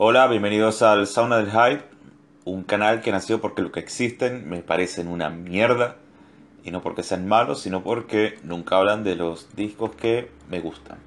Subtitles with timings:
[0.00, 1.82] Hola, bienvenidos al Sauna del Hype,
[2.44, 5.96] un canal que nació porque lo que existen me parecen una mierda,
[6.62, 10.98] y no porque sean malos, sino porque nunca hablan de los discos que me gustan.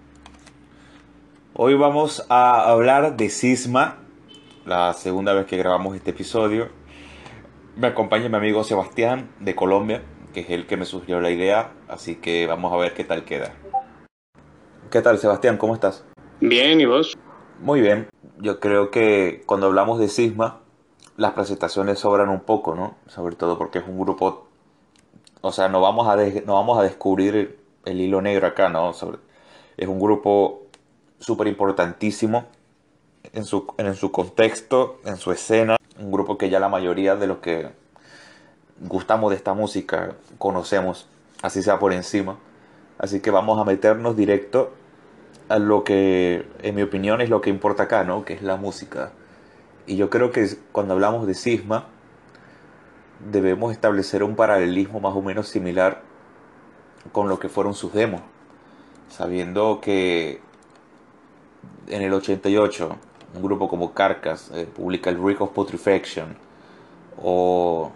[1.53, 3.99] Hoy vamos a hablar de Sisma,
[4.65, 6.67] la segunda vez que grabamos este episodio.
[7.77, 10.01] Me acompaña mi amigo Sebastián de Colombia,
[10.33, 13.23] que es el que me sugirió la idea, así que vamos a ver qué tal
[13.23, 13.53] queda.
[14.91, 15.55] ¿Qué tal Sebastián?
[15.55, 16.03] ¿Cómo estás?
[16.41, 17.17] Bien, ¿y vos?
[17.61, 18.09] Muy bien.
[18.39, 20.61] Yo creo que cuando hablamos de Sisma,
[21.15, 22.95] las presentaciones sobran un poco, ¿no?
[23.05, 24.47] Sobre todo porque es un grupo...
[25.41, 28.91] O sea, no vamos a, no vamos a descubrir el hilo negro acá, ¿no?
[29.77, 30.63] Es un grupo
[31.19, 32.45] súper importantísimo
[33.31, 35.77] en su, en su contexto, en su escena.
[35.99, 37.69] Un grupo que ya la mayoría de los que
[38.79, 41.07] gustamos de esta música conocemos,
[41.43, 42.37] así sea por encima.
[42.97, 44.71] Así que vamos a meternos directo
[45.51, 48.23] a lo que, en mi opinión, es lo que importa acá, ¿no?
[48.23, 49.11] Que es la música.
[49.85, 51.87] Y yo creo que cuando hablamos de Sisma,
[53.31, 56.03] debemos establecer un paralelismo más o menos similar
[57.11, 58.21] con lo que fueron sus demos.
[59.09, 60.39] Sabiendo que
[61.87, 62.97] en el 88
[63.35, 66.37] un grupo como Carcass eh, publica el Rick of Putrefaction
[67.21, 67.91] o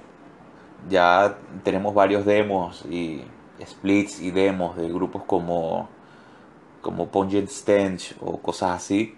[0.90, 3.24] ya tenemos varios demos y
[3.66, 5.90] splits y demos de grupos como
[6.86, 9.16] como Pungent Stench o cosas así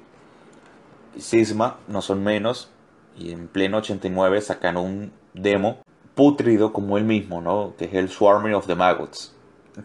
[1.19, 2.71] Sisma no son menos
[3.17, 5.79] y en pleno 89 sacan un demo
[6.15, 7.73] putrido como el mismo, ¿no?
[7.77, 9.35] Que es el Swarming of the Maggots.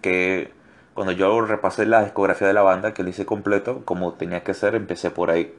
[0.00, 0.52] Que
[0.94, 4.55] cuando yo repasé la discografía de la banda, que lo hice completo, como tenía que
[4.55, 5.52] ser, empecé por ahí.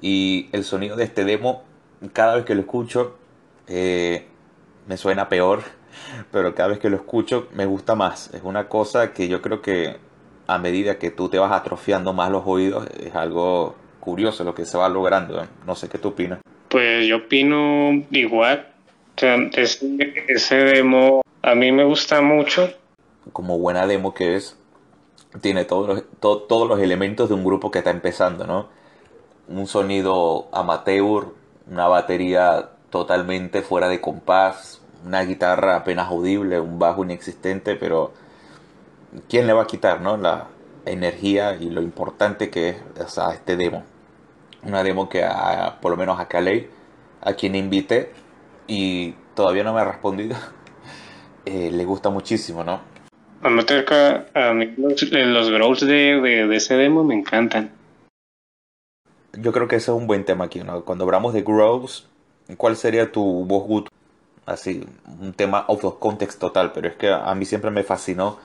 [0.00, 1.64] Y el sonido de este demo,
[2.12, 3.16] cada vez que lo escucho,
[3.66, 4.28] eh,
[4.86, 5.62] me suena peor,
[6.30, 8.32] pero cada vez que lo escucho me gusta más.
[8.34, 10.05] Es una cosa que yo creo que
[10.46, 14.64] a medida que tú te vas atrofiando más los oídos, es algo curioso lo que
[14.64, 15.42] se va logrando.
[15.42, 15.46] ¿eh?
[15.66, 16.40] No sé qué tú opinas.
[16.68, 18.68] Pues yo opino igual.
[19.16, 22.70] O sea, ese, demo a mí me gusta mucho.
[23.32, 24.56] Como buena demo que es,
[25.40, 28.68] tiene todos los, todos los elementos de un grupo que está empezando, ¿no?
[29.48, 31.28] Un sonido amateur,
[31.68, 38.12] una batería totalmente fuera de compás, una guitarra apenas audible, un bajo inexistente, pero
[39.28, 40.16] ¿quién le va a quitar, no?
[40.16, 40.48] La
[40.84, 43.84] energía y lo importante que es este demo
[44.66, 46.66] una demo que a, por lo menos a Calais,
[47.22, 48.10] a quien invité
[48.66, 50.36] y todavía no me ha respondido,
[51.46, 52.80] eh, le gusta muchísimo, ¿no?
[53.42, 57.70] A mí, los, los growls de, de, ese demo me encantan.
[59.38, 60.84] Yo creo que ese es un buen tema aquí, ¿no?
[60.84, 62.08] Cuando hablamos de growls,
[62.56, 63.88] ¿cuál sería tu voz good?
[64.46, 64.86] Así,
[65.20, 68.38] un tema out of context total, pero es que a mí siempre me fascinó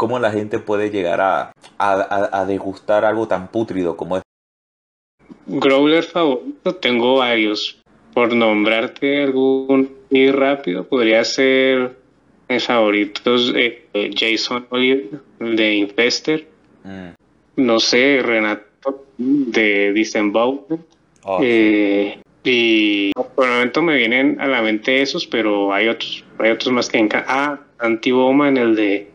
[0.00, 4.22] cómo la gente puede llegar a, a, a degustar algo tan pútrido como es
[5.44, 7.82] Growler favorito, tengo varios.
[8.14, 11.98] Por nombrarte algún y rápido, podría ser
[12.48, 13.84] mis favoritos eh,
[14.16, 16.48] Jason Oliver de Infester.
[16.82, 17.10] Mm.
[17.56, 20.80] No sé, Renato de Disembowel.
[21.24, 26.24] Oh, eh, y por el momento me vienen a la mente esos, pero hay otros,
[26.38, 29.10] hay otros más que en Ah, en el de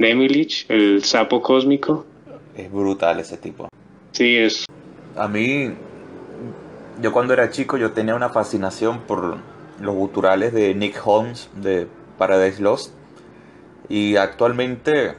[0.00, 2.06] Demilich, el sapo cósmico.
[2.56, 3.68] Es brutal ese tipo.
[4.12, 4.64] Sí, es
[5.14, 5.74] a mí,
[7.02, 9.36] yo cuando era chico, yo tenía una fascinación por
[9.78, 12.94] los guturales de Nick Holmes de Paradise Lost.
[13.90, 15.16] Y actualmente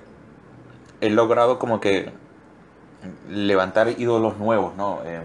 [1.00, 2.10] he logrado como que
[3.30, 5.02] levantar ídolos nuevos, ¿no?
[5.06, 5.22] Eh,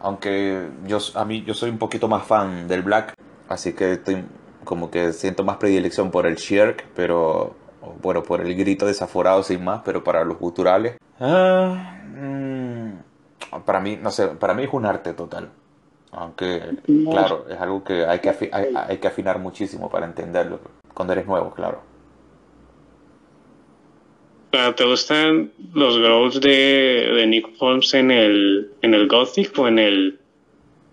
[0.00, 3.14] aunque yo, a mí, yo soy un poquito más fan del Black,
[3.48, 4.24] así que estoy
[4.64, 7.61] como que siento más predilección por el Shirk, pero
[8.00, 10.96] bueno, por el grito desaforado sin más, pero para los guturales.
[11.20, 11.98] Ah,
[13.64, 15.50] para mí, no sé, para mí es un arte total.
[16.12, 16.60] Aunque,
[17.10, 20.60] claro, es algo que hay que, hay, que afinar muchísimo para entenderlo.
[20.92, 21.80] Cuando eres nuevo, claro.
[24.50, 29.78] ¿Te gustan los growls de, de Nick Holmes en el, en el Gothic o en
[29.78, 30.20] el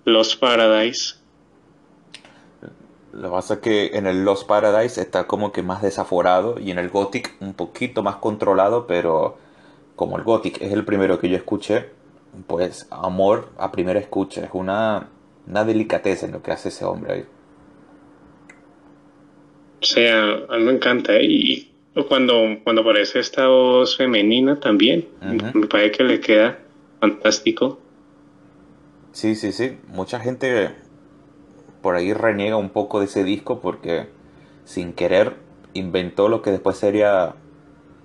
[0.06, 1.19] Lost Paradise?
[3.13, 6.71] Lo que pasa es que en el Lost Paradise está como que más desaforado y
[6.71, 9.38] en el Gothic un poquito más controlado, pero
[9.95, 11.88] como el Gothic es el primero que yo escuché,
[12.47, 15.09] pues amor a primera escucha, es una,
[15.47, 17.25] una delicadeza en lo que hace ese hombre ahí.
[19.81, 21.25] O sea, a mí me encanta, ¿eh?
[21.25, 21.69] y
[22.07, 26.59] cuando, cuando aparece esta voz femenina también, me parece que le queda
[27.00, 27.79] fantástico.
[29.11, 30.69] Sí, sí, sí, mucha gente
[31.81, 34.07] por ahí reniega un poco de ese disco porque
[34.65, 35.35] sin querer
[35.73, 37.35] inventó lo que después sería,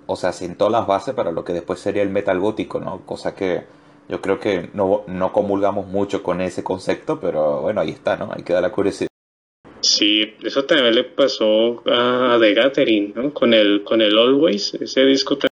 [0.07, 3.05] o sea, sentó las bases para lo que después sería el metal gótico, ¿no?
[3.05, 3.63] Cosa que
[4.07, 8.31] Yo creo que no, no comulgamos mucho con ese concepto, pero bueno, ahí está, ¿no?
[8.31, 9.09] Ahí queda la curiosidad.
[9.81, 13.33] Sí, eso también le pasó a The Gathering, ¿no?
[13.33, 15.49] Con el, con el Always, ese disco también.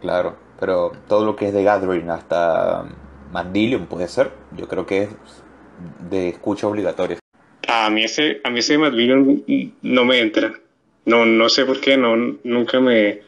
[0.00, 2.86] Claro, pero todo lo que es The Gathering hasta
[3.32, 5.43] Mandilium puede ser, yo creo que es
[6.10, 7.18] de escucha obligatoria.
[7.68, 9.42] A mí ese, a mí ese Mandilium
[9.82, 10.52] no me entra.
[11.06, 13.20] No, no sé por qué, no, nunca me,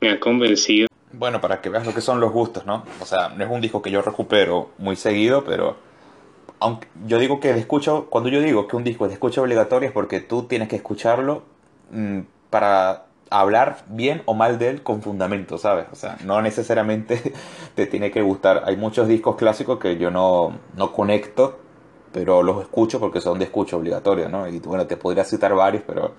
[0.00, 0.88] me ha convencido.
[1.12, 2.84] Bueno, para que veas lo que son los gustos, ¿no?
[3.00, 5.76] O sea, no es un disco que yo recupero muy seguido, pero
[6.60, 9.40] aunque yo digo que de escucha, cuando yo digo que un disco es de escucha
[9.40, 11.44] obligatoria es porque tú tienes que escucharlo
[11.90, 12.20] mm,
[12.50, 15.86] para hablar bien o mal de él con fundamento, ¿sabes?
[15.92, 17.32] O sea, no necesariamente
[17.74, 18.62] te tiene que gustar.
[18.66, 21.58] Hay muchos discos clásicos que yo no, no conecto,
[22.12, 24.48] pero los escucho porque son de escucha obligatoria, ¿no?
[24.48, 26.12] Y bueno, te podría citar varios, pero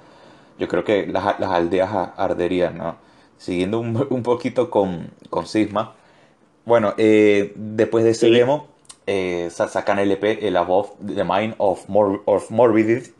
[0.59, 2.97] yo creo que las, las aldeas arderían, ¿no?
[3.37, 5.95] Siguiendo un, un poquito con, con Sisma.
[6.65, 8.33] Bueno, eh, después de ese Sí.
[8.33, 8.67] demo,
[9.07, 13.13] eh, sa- sacan el EP, el Above the Mind of, Mor of Morbidity.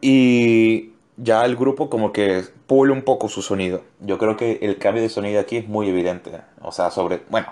[0.00, 3.82] Y ya el grupo como que pule un poco su sonido.
[4.00, 6.32] Yo creo que el cambio de sonido aquí es muy evidente.
[6.60, 7.46] O sea, sobre, bueno,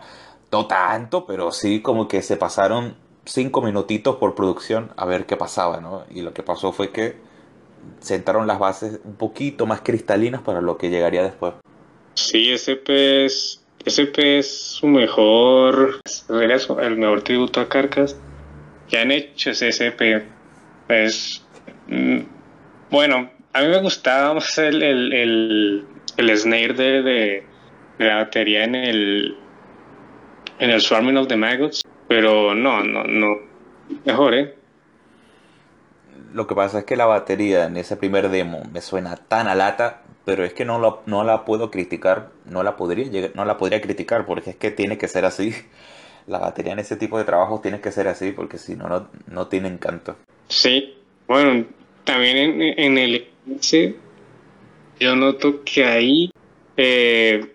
[0.51, 5.37] no tanto, pero sí como que se pasaron cinco minutitos por producción a ver qué
[5.37, 6.05] pasaba, ¿no?
[6.11, 7.17] Y lo que pasó fue que
[8.01, 11.55] sentaron las bases un poquito más cristalinas para lo que llegaría después.
[12.15, 18.17] Sí, SP es, SP es su mejor, su- el mejor tributo a Carcas
[18.89, 20.23] que han hecho ese SP.
[20.89, 21.43] Es,
[21.89, 22.19] mm,
[22.91, 25.85] bueno, a mí me gustaba más el, el, el,
[26.19, 27.47] el snare de, de,
[27.99, 29.37] de la batería en el,
[30.59, 31.82] en el Swarming of the Maggots,
[32.13, 33.39] pero no, no, no,
[34.05, 34.55] mejor, ¿eh?
[36.35, 39.55] Lo que pasa es que la batería en ese primer demo me suena tan a
[39.55, 43.47] lata, pero es que no, lo- no la puedo criticar, no la podría llegar- no
[43.47, 45.55] la podría criticar porque es que tiene que ser así.
[46.27, 49.09] La batería en ese tipo de trabajos tiene que ser así porque si no, no,
[49.27, 50.15] no tiene encanto.
[50.49, 50.95] Sí,
[51.27, 51.65] bueno,
[52.05, 53.27] también en, en el
[53.59, 53.97] ese,
[55.01, 56.31] yo noto que ahí,
[56.77, 57.55] eh,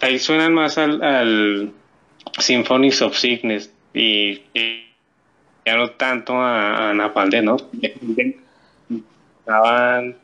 [0.00, 1.72] ahí suenan más al, al
[2.38, 4.42] Symphonies of Sickness y,
[5.64, 6.94] ya no tanto a, a
[7.42, 7.56] ¿no?
[9.40, 10.16] Estaban,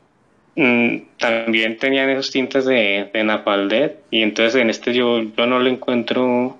[0.55, 5.71] mm, también tenían esos tintes de, de y entonces en este yo, yo no le
[5.71, 6.57] encuentro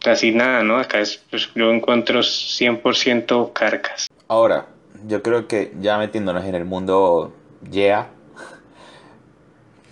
[0.00, 0.78] casi nada, ¿no?
[0.78, 4.08] Acá es, pues, yo encuentro 100% carcas.
[4.26, 4.66] Ahora,
[5.06, 7.32] yo creo que ya metiéndonos en el mundo
[7.70, 8.10] yeah,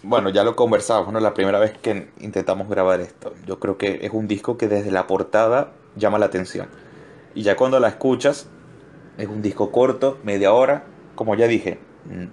[0.08, 1.18] bueno, ya lo conversamos, ¿no?
[1.18, 3.34] La primera vez que intentamos grabar esto.
[3.44, 6.68] Yo creo que es un disco que desde la portada llama la atención.
[7.34, 8.48] Y ya cuando la escuchas,
[9.18, 10.84] es un disco corto, media hora.
[11.14, 11.78] Como ya dije,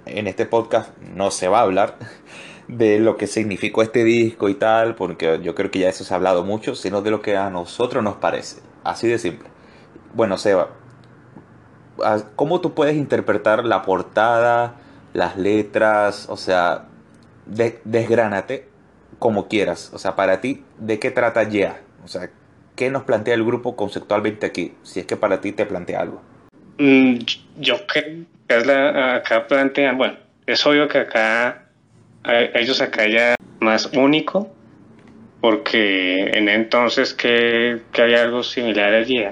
[0.05, 1.97] en este podcast no se va a hablar
[2.67, 6.13] de lo que significó este disco y tal, porque yo creo que ya eso se
[6.13, 8.61] ha hablado mucho, sino de lo que a nosotros nos parece.
[8.83, 9.49] Así de simple.
[10.13, 10.69] Bueno, Seba,
[12.03, 14.75] ¿a- ¿cómo tú puedes interpretar la portada,
[15.13, 16.27] las letras?
[16.29, 16.85] O sea,
[17.45, 18.69] de- desgránate
[19.19, 19.91] como quieras.
[19.93, 21.81] O sea, para ti, ¿de qué trata Yeah?
[22.03, 22.29] O sea,
[22.75, 24.73] ¿qué nos plantea el grupo conceptualmente aquí?
[24.83, 26.21] Si es que para ti te plantea algo.
[26.77, 27.17] Mm,
[27.59, 31.69] Yo creo que acá plantean, bueno, es obvio que acá,
[32.53, 34.51] ellos acá ya más único,
[35.41, 39.23] porque en entonces que, que hay algo similar allí.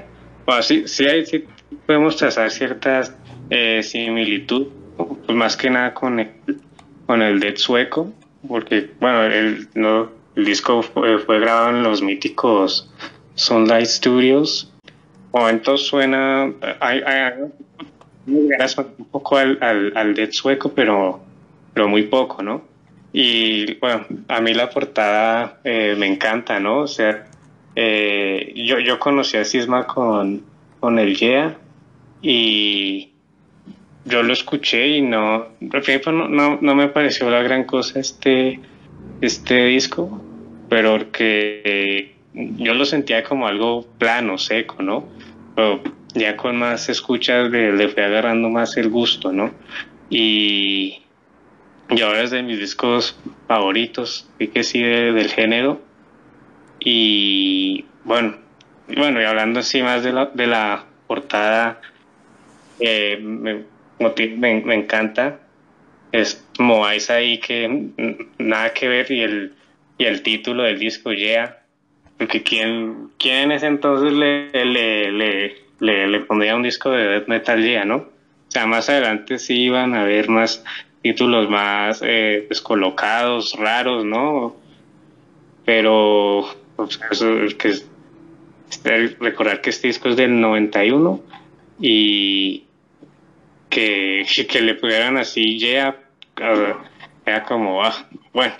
[0.45, 1.45] Bueno, sí, sí, hay, sí
[1.85, 3.15] podemos trazar ciertas
[3.49, 4.67] eh, similitud,
[4.97, 6.31] pues más que nada con el,
[7.05, 8.11] con el Dead sueco,
[8.47, 12.91] porque, bueno, el, no, el disco fue grabado en los míticos
[13.35, 14.71] Sunlight Studios,
[15.31, 17.01] momentos suena hay,
[18.27, 21.21] un poco al, al, al Dead sueco, pero,
[21.73, 22.63] pero muy poco, ¿no?
[23.13, 26.79] Y bueno, a mí la portada eh, me encanta, ¿no?
[26.79, 27.27] O sea,
[27.75, 30.43] eh, yo, yo conocí a Sisma con,
[30.79, 31.57] con el Yeah
[32.21, 33.11] y
[34.05, 38.59] yo lo escuché y no, no, no, no me pareció la gran cosa este,
[39.21, 40.21] este disco,
[40.69, 45.07] pero que yo lo sentía como algo plano, seco, ¿no?
[45.55, 45.81] Pero
[46.13, 49.51] ya con más escuchas le, le fui agarrando más el gusto, ¿no?
[50.09, 51.01] Y,
[51.89, 55.81] y ahora es de mis discos favoritos, y que sí de- del género.
[56.79, 58.35] Y bueno,
[58.87, 61.81] bueno, y hablando así más de la, de la portada,
[62.79, 63.65] eh, me,
[63.99, 65.39] me, encanta.
[66.11, 67.89] Es Moais ahí que
[68.37, 69.53] nada que ver y el,
[69.97, 71.60] y el título del disco, Yeah.
[72.21, 75.11] Porque ¿quién, quién en ese entonces le, le,
[75.79, 77.95] le, le, pondría un disco de death metal Yeah, no?
[77.95, 78.05] O
[78.47, 80.63] sea, más adelante sí iban a haber más
[81.01, 84.55] títulos más eh, descolocados, raros, ¿no?
[85.65, 86.45] Pero
[87.09, 87.79] eso, que
[89.19, 91.23] recordar que este disco es del 91
[91.79, 92.65] y
[93.71, 95.99] que, que le pudieran así ya
[97.25, 98.53] era como ah, bueno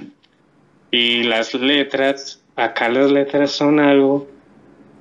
[0.90, 4.28] y las letras acá las letras son algo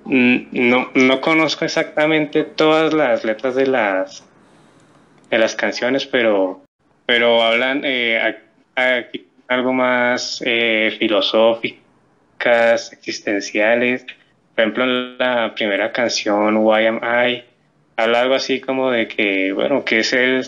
[0.04, 4.24] no, no conozco exactamente todas las letras de las
[5.30, 6.62] de las canciones pero
[7.06, 8.36] pero hablan eh,
[9.48, 14.06] algo más eh, filosóficas existenciales
[14.60, 17.44] por ejemplo, la primera canción, Why Am I,
[17.96, 20.44] habla algo así como de que, bueno, que es el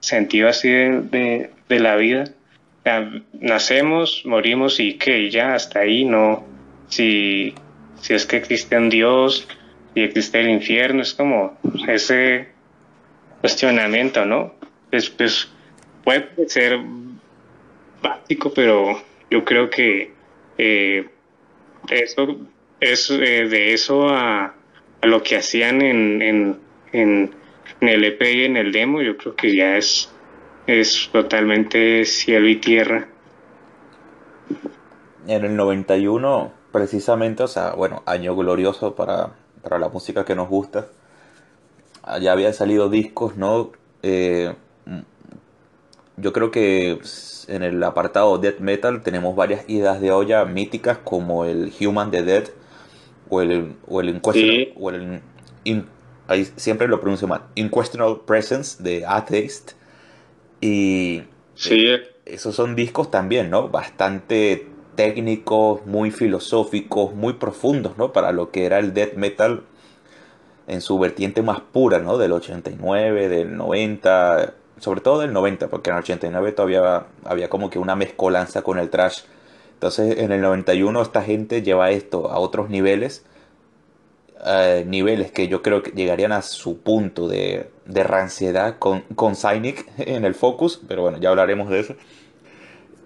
[0.00, 2.24] sentido así de, la vida.
[3.32, 6.44] Nacemos, morimos y que ya hasta ahí no,
[6.88, 7.54] si,
[8.00, 9.48] si es que existe un Dios,
[9.94, 12.48] si existe el infierno, es como ese
[13.40, 14.54] cuestionamiento, ¿no?
[14.90, 15.10] Pues,
[16.04, 16.78] puede ser
[18.02, 20.12] básico, pero yo creo que
[20.58, 21.08] eh,
[21.88, 22.38] eso
[22.80, 24.54] es eh, de eso a,
[25.02, 26.58] lo que hacían en, en,
[26.92, 27.34] en,
[27.80, 30.13] el EP y en el demo, yo creo que ya es,
[30.66, 33.08] es totalmente cielo y tierra.
[35.26, 39.30] En el 91, precisamente, o sea, bueno, año glorioso para,
[39.62, 40.88] para la música que nos gusta.
[42.20, 43.72] Ya habían salido discos, ¿no?
[44.02, 44.54] Eh,
[46.16, 46.98] yo creo que
[47.48, 52.22] en el apartado Death Metal tenemos varias ideas de olla míticas como el Human the
[52.22, 52.44] Dead,
[53.30, 54.20] o el, o el,
[54.76, 55.22] o el
[56.28, 59.72] ahí siempre lo pronuncio mal, Inquestionable Presence de Atheist.
[60.64, 61.22] Y
[61.54, 61.86] sí.
[62.24, 63.68] esos son discos también, ¿no?
[63.68, 68.12] Bastante técnicos, muy filosóficos, muy profundos, ¿no?
[68.12, 69.62] Para lo que era el death metal
[70.66, 72.16] en su vertiente más pura, ¿no?
[72.16, 77.70] Del 89, del 90, sobre todo del 90, porque en el 89 todavía había como
[77.70, 79.22] que una mezcolanza con el trash
[79.84, 83.24] entonces en el 91 esta gente lleva esto a otros niveles,
[84.44, 89.34] eh, niveles que yo creo que llegarían a su punto de, de ranciedad con, con
[89.36, 91.94] Cynic en el Focus, pero bueno, ya hablaremos de eso.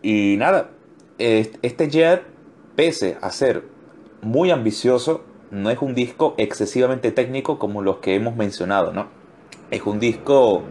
[0.03, 0.71] Y nada,
[1.19, 2.23] este Jet,
[2.77, 3.65] pese a ser
[4.23, 9.09] muy ambicioso, no es un disco excesivamente técnico como los que hemos mencionado, ¿no?
[9.71, 10.63] Es un disco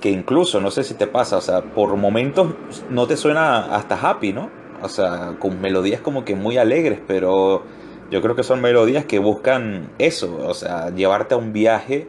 [0.00, 2.54] que incluso, no sé si te pasa, o sea, por momentos
[2.90, 4.64] no te suena hasta happy, ¿no?
[4.84, 7.62] o sea, con melodías como que muy alegres, pero
[8.10, 12.06] yo creo que son melodías que buscan eso, o sea, llevarte a un viaje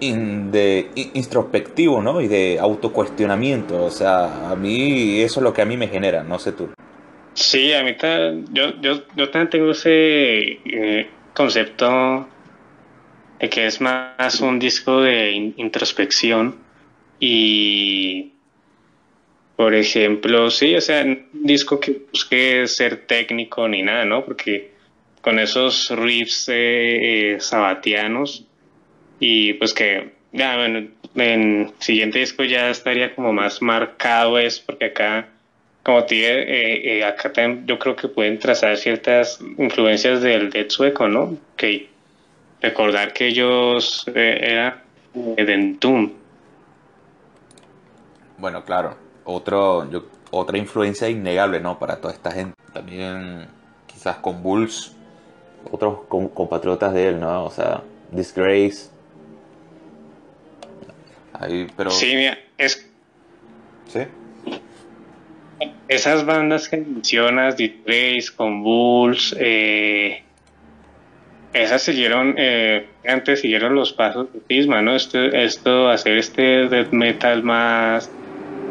[0.00, 2.20] de introspectivo, ¿no?
[2.20, 6.24] Y de autocuestionamiento, o sea, a mí eso es lo que a mí me genera,
[6.24, 6.68] no sé tú.
[7.34, 7.96] Sí, a mí
[8.52, 12.26] yo, yo, yo también tengo ese eh, concepto
[13.40, 16.56] de que es más un disco de introspección
[17.18, 18.31] y
[19.56, 24.24] por ejemplo, sí, o sea, un disco que busque ser técnico ni nada, ¿no?
[24.24, 24.72] Porque
[25.20, 28.44] con esos riffs eh, sabatianos
[29.20, 34.86] y pues que, ya, bueno, en siguiente disco ya estaría como más marcado eso, porque
[34.86, 35.28] acá,
[35.82, 40.70] como dije, eh, eh, acá también yo creo que pueden trazar ciertas influencias del dead
[40.70, 41.36] sueco, ¿no?
[41.56, 41.88] Que
[42.60, 44.82] recordar que ellos eran
[45.14, 46.12] de Entum.
[48.38, 51.78] Bueno, claro otro, yo, otra influencia innegable, ¿no?
[51.78, 52.54] Para toda esta gente.
[52.72, 53.48] También
[53.86, 54.94] quizás con Bulls,
[55.70, 56.00] otros
[56.34, 57.44] compatriotas de él, ¿no?
[57.44, 58.90] O sea, Disgrace.
[61.32, 61.90] Ahí, pero...
[61.90, 62.88] Sí, mira, es...
[63.88, 64.00] ¿Sí?
[65.88, 70.22] Esas bandas que mencionas, Disgrace, con Bulls, eh,
[71.52, 74.96] esas siguieron, eh, antes siguieron los pasos de Tisma, ¿no?
[74.96, 78.10] Esto, esto, hacer este death metal más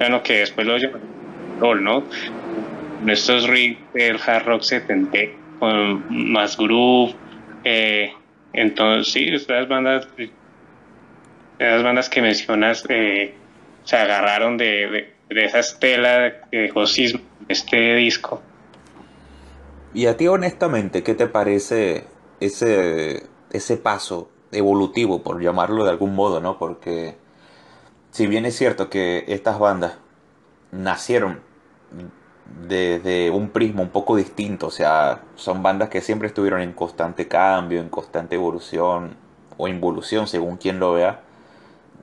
[0.02, 1.02] bueno, que después lo llaman
[1.60, 2.04] roll, ¿no?
[3.06, 5.18] Estos riffs del hard rock 70
[5.60, 7.14] con más groove.
[7.64, 8.12] Eh,
[8.52, 10.08] entonces, sí, estas bandas,
[11.60, 13.36] las bandas que mencionas eh,
[13.84, 16.86] se agarraron de, de, esa estela que dejó
[17.48, 18.42] este disco.
[19.94, 22.06] Y a ti, honestamente, ¿qué te parece
[22.40, 26.58] ese, ese paso evolutivo, por llamarlo de algún modo, ¿no?
[26.58, 27.21] Porque
[28.12, 29.94] si bien es cierto que estas bandas
[30.72, 31.40] nacieron
[32.68, 37.28] desde un prisma un poco distinto, o sea, son bandas que siempre estuvieron en constante
[37.28, 39.16] cambio, en constante evolución
[39.58, 41.22] o involución, según quien lo vea.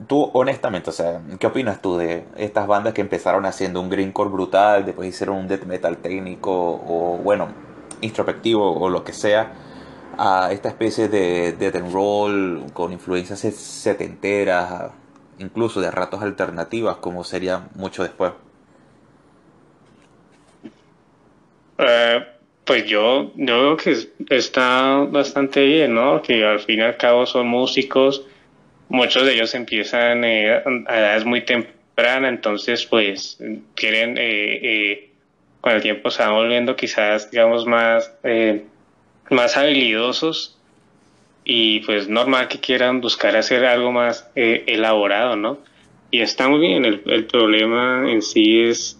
[0.07, 4.29] Tú, honestamente, o sea, ¿qué opinas tú de estas bandas que empezaron haciendo un greencore
[4.29, 7.49] brutal, después hicieron un death metal técnico o, bueno,
[8.01, 9.53] introspectivo o lo que sea,
[10.17, 14.91] a esta especie de death and roll con influencias setenteras,
[15.39, 18.33] incluso de ratos alternativas, como sería mucho después.
[21.79, 22.25] Eh,
[22.69, 26.21] pues yo, yo creo que está bastante bien, ¿no?
[26.21, 28.23] Que al fin y al cabo son músicos,
[28.89, 33.39] muchos de ellos empiezan eh, a edades muy tempranas, entonces pues
[33.73, 35.09] quieren, eh, eh,
[35.61, 38.13] con el tiempo se van volviendo quizás, digamos, más,
[39.31, 40.58] más habilidosos
[41.51, 45.57] y pues normal que quieran buscar hacer algo más elaborado, ¿no?
[46.11, 48.99] Y está muy bien, el, el problema en sí es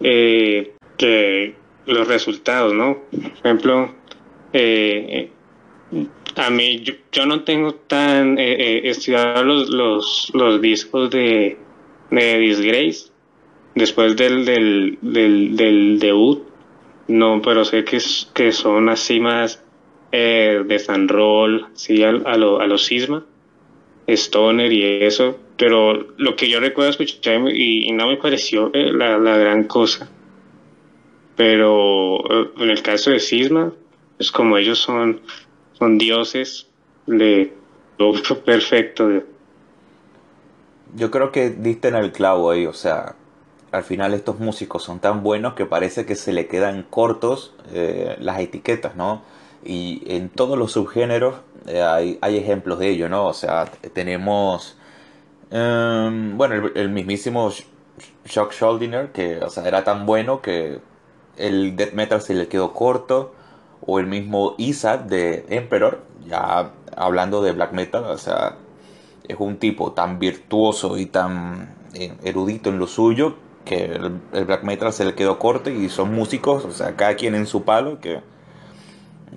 [0.00, 1.54] que
[1.86, 2.98] los resultados, ¿no?
[3.10, 3.94] Por ejemplo,
[4.52, 5.30] eh,
[6.36, 11.58] a mí yo, no tengo tan eh, eh, estudiado los, los, los discos de,
[12.10, 13.10] de Disgrace
[13.74, 16.46] después del, del, del, del debut,
[17.08, 17.98] no, pero sé que,
[18.34, 19.61] que son así más
[20.12, 23.24] eh, de San Roll, sí, a, a, lo, a los Sisma,
[24.06, 28.92] Stoner y eso, pero lo que yo recuerdo escuchar y, y no me pareció eh,
[28.92, 30.10] la, la gran cosa
[31.36, 33.72] pero eh, en el caso de Cisma,
[34.18, 35.20] es como ellos son,
[35.72, 36.68] son dioses
[37.06, 38.12] lo
[38.44, 39.08] perfecto.
[40.94, 43.16] Yo creo que diste en el clavo ahí, o sea,
[43.70, 48.16] al final estos músicos son tan buenos que parece que se le quedan cortos eh,
[48.20, 49.22] las etiquetas, ¿no?
[49.64, 53.26] Y en todos los subgéneros eh, hay, hay, ejemplos de ello, ¿no?
[53.26, 54.76] O sea, tenemos,
[55.50, 57.52] um, bueno, el, mismísimo
[58.24, 60.80] Shock Schuldiner, que, o sea, era tan bueno que
[61.36, 63.34] el death metal se le quedó corto,
[63.84, 68.56] o el mismo Isaac de Emperor, ya hablando de black metal, o sea,
[69.26, 74.64] es un tipo tan virtuoso y tan eh, erudito en lo suyo que el, black
[74.64, 78.00] metal se le quedó corto y son músicos, o sea, cada quien en su palo
[78.00, 78.20] que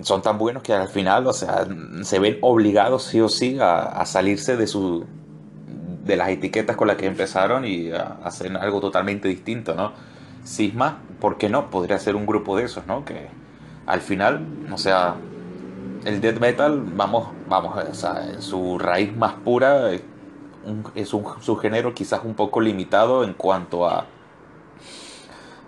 [0.02, 1.66] son tan buenos que al final, o sea,
[2.02, 5.06] se ven obligados sí o sí a, salirse de su
[6.04, 9.92] de las etiquetas con las que empezaron y a hacer algo totalmente distinto, ¿no?
[10.44, 11.68] Sisma, ¿por qué no?
[11.68, 13.04] Podría ser un grupo de esos, ¿no?
[13.04, 13.28] Que
[13.86, 15.16] al final, o sea,
[16.04, 19.90] el death metal, vamos, vamos, o sea, en su raíz más pura
[20.94, 24.06] es un, subgénero quizás un poco limitado en cuanto a,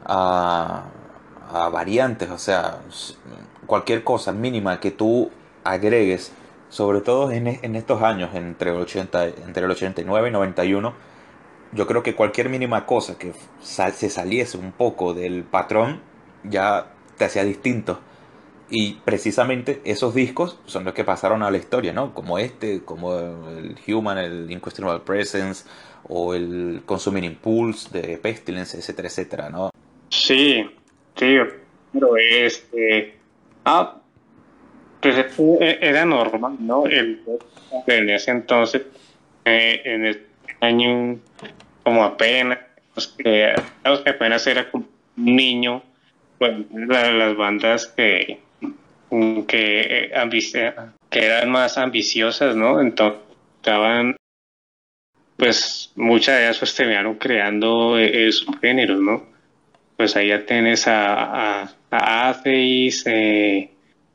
[0.05, 0.85] a,
[1.51, 2.79] a variantes, o sea,
[3.69, 5.31] cualquier cosa mínima que tú
[5.63, 6.33] agregues,
[6.71, 10.95] sobre todo en, en estos años, entre el, 80, entre el 89 y 91,
[11.73, 16.01] yo creo que cualquier mínima cosa que se saliese un poco del patrón
[16.45, 18.01] ya te hacía distinto.
[18.71, 22.15] Y precisamente esos discos son los que pasaron a la historia, ¿no?
[22.15, 25.65] Como este, como el Human, el Inquestionable Presence
[26.09, 29.71] o el Consuming Impulse de Pestilence, etcétera, etcétera, ¿no?
[30.09, 30.65] Sí,
[31.17, 31.37] sí,
[31.93, 33.18] pero este...
[33.71, 34.01] Ah,
[35.03, 35.15] pues
[35.61, 36.87] e, era normal, ¿no?
[36.87, 37.21] El,
[37.87, 38.81] en ese entonces,
[39.45, 40.27] eh, en el
[40.61, 41.19] año
[41.83, 42.61] como apenas,
[43.19, 44.87] que, que apenas era como
[45.19, 45.83] un niño,
[46.39, 48.41] bueno, las bandas que,
[49.47, 50.13] que,
[51.11, 52.81] que eran más ambiciosas, ¿no?
[52.81, 53.21] Entonces
[53.57, 54.17] estaban,
[55.37, 59.27] pues muchas de ellas pues terminaron creando eh, subgéneros, ¿no?
[59.99, 63.71] Pues ahí ya tienes a, a Atheis, eh,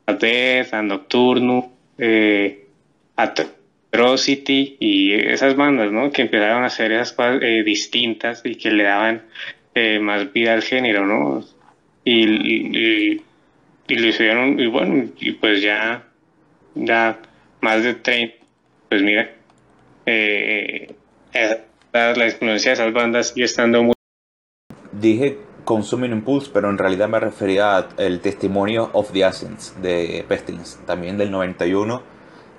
[0.06, 2.66] a Death, a Nocturno, eh,
[3.16, 6.10] Atrocity y esas bandas, ¿no?
[6.10, 9.22] Que empezaron a hacer esas cosas eh, distintas y que le daban
[9.74, 11.44] eh, más vida al género, ¿no?
[12.04, 13.22] Y, y,
[13.88, 16.04] y, lo hicieron, y bueno, y pues ya,
[16.74, 17.18] ya
[17.60, 18.34] más de 30,
[18.90, 19.30] pues mira,
[20.04, 20.94] eh,
[21.32, 23.94] la influencia de esas bandas sigue estando muy...
[24.92, 30.78] Dije Consuming Impulse, pero en realidad me refería al testimonio of the Essence de Pestilence,
[30.86, 32.14] también del 91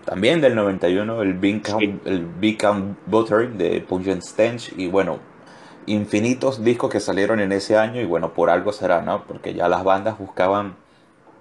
[0.06, 4.72] también del 91, el Count Buttering de Pungent Stench.
[4.78, 5.18] Y bueno,
[5.88, 8.00] infinitos discos que salieron en ese año.
[8.00, 9.24] Y bueno, por algo será, ¿no?
[9.26, 10.76] Porque ya las bandas buscaban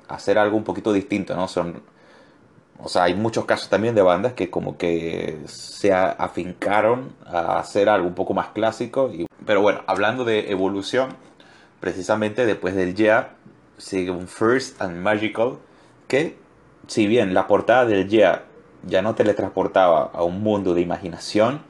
[0.09, 1.47] hacer algo un poquito distinto, ¿no?
[1.47, 1.83] Son,
[2.79, 7.91] o sea, hay muchos casos también de bandas que como que se afincaron a hacer
[7.91, 9.11] algo un poco más clásico.
[9.13, 11.11] Y, pero bueno, hablando de evolución,
[11.85, 13.35] precisamente después del Yeah
[13.77, 15.59] sigue un First and Magical
[16.09, 16.39] que
[16.87, 18.45] si bien la portada del Yeah
[18.87, 21.61] ya no teletransportaba a un mundo de imaginación,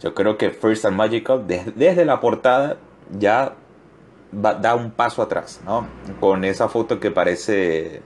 [0.00, 2.76] yo creo que First and Magical desde, la portada
[3.18, 3.56] ya
[4.30, 5.84] da un paso atrás, ¿no?
[6.20, 8.02] Con esa foto que parece,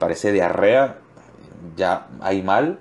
[0.00, 0.98] parece diarrea,
[1.76, 2.80] ya hay mal,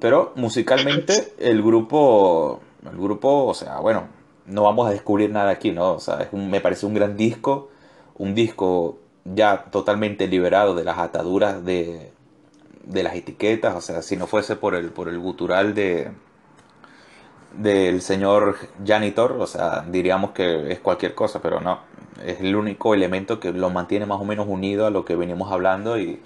[0.00, 2.60] pero musicalmente el grupo,
[2.90, 4.08] el grupo, o sea, bueno,
[4.48, 5.92] no vamos a descubrir nada aquí, ¿no?
[5.94, 7.70] O sea, me parece un gran disco,
[8.16, 12.10] un disco ya totalmente liberado de las ataduras de,
[12.84, 16.10] de las etiquetas, o sea, si no fuese por el, por el gutural de
[17.52, 21.80] del señor janitor, o sea, diríamos que es cualquier cosa, pero no.
[22.24, 25.50] Es el único elemento que lo mantiene más o menos unido a lo que venimos
[25.50, 26.20] hablando y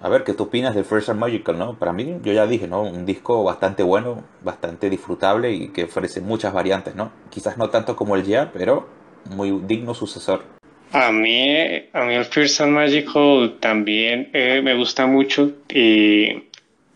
[0.00, 1.78] a ver, ¿qué tú opinas de First and Magical, no?
[1.78, 2.82] Para mí, yo ya dije, ¿no?
[2.82, 7.12] Un disco bastante bueno, bastante disfrutable y que ofrece muchas variantes, ¿no?
[7.30, 8.88] Quizás no tanto como el ya, pero
[9.30, 10.44] muy digno sucesor.
[10.92, 16.44] A mí, a mí el First and Magical también eh, me gusta mucho y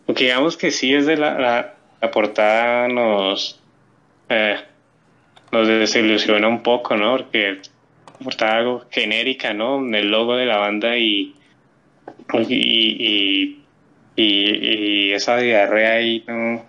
[0.07, 3.61] porque digamos que sí es de la, la, portada nos
[4.29, 4.57] eh,
[5.53, 7.17] nos desilusiona un poco, ¿no?
[7.17, 7.61] Porque
[8.19, 9.85] la portada algo genérica, ¿no?
[9.95, 11.35] El logo de la banda y
[12.39, 13.57] y,
[14.17, 16.65] y, esa diarrea ahí no,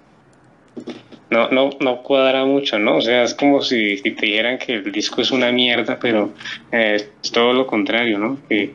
[1.29, 2.97] no, no, no cuadra mucho, ¿no?
[2.97, 6.33] O sea, es como si, te dijeran que el disco es una mierda, pero
[6.71, 8.37] eh, es todo lo contrario, ¿no?
[8.49, 8.73] Que,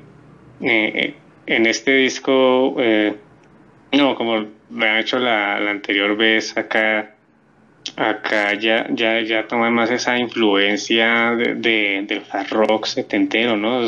[0.62, 1.14] eh,
[1.46, 3.14] en este disco, eh,
[3.92, 7.14] no, como me ha hecho la, la anterior vez acá,
[7.94, 11.54] acá ya, ya, ya toma más esa influencia de,
[12.06, 13.86] del hard rock setentero, ¿no?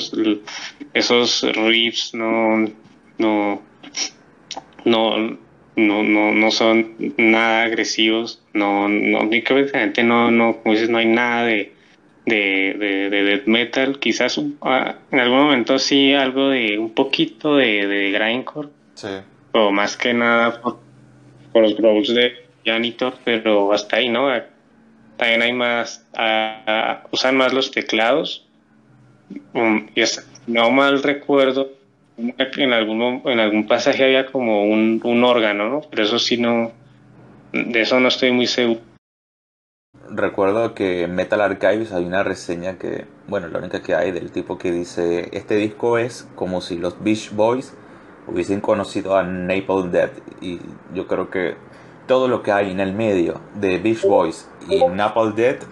[0.95, 2.67] Esos riffs no,
[3.19, 3.63] no,
[4.85, 5.39] no,
[5.77, 11.07] no, no, no son nada agresivos, no, no, únicamente no, no, como dices, no hay
[11.07, 11.73] nada de,
[12.27, 17.57] de, de, de death metal, quizás ah, en algún momento sí algo de, un poquito
[17.57, 19.09] de, de grindcore, sí.
[19.53, 20.79] o más que nada por,
[21.55, 24.29] los growls de Janitor, pero hasta ahí, ¿no?
[25.17, 28.47] También hay más, uh, usan más los teclados,
[29.55, 30.03] um, y
[30.47, 31.78] no mal recuerdo,
[32.19, 35.81] en algún, en algún pasaje había como un, un órgano, ¿no?
[35.89, 36.73] Pero eso sí no,
[37.53, 38.81] de eso no estoy muy seguro.
[40.11, 44.33] Recuerdo que en Metal Archives hay una reseña que, bueno, la única que hay del
[44.33, 47.75] tipo que dice, este disco es como si los Beach Boys
[48.27, 50.61] hubiesen conocido a Napalm Death y
[50.95, 51.57] yo creo que
[52.07, 55.63] todo lo que hay en el medio de Beach Boys y Napalm Death